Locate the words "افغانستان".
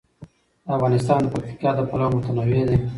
0.75-1.19